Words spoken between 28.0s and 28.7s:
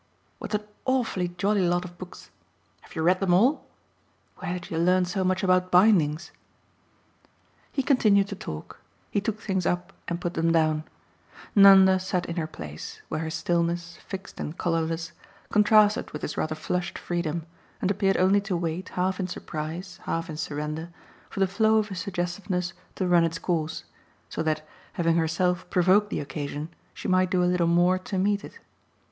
meet it.